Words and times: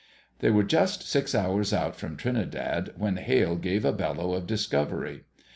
They 0.39 0.49
were 0.49 0.63
just 0.63 1.07
six 1.07 1.35
hours 1.35 1.71
out 1.73 1.95
from 1.95 2.17
Trinidad 2.17 2.93
when 2.97 3.17
Hale 3.17 3.55
gave 3.55 3.85
a 3.85 3.93
bellow 3.93 4.33
of 4.33 4.47
discovery. 4.47 5.25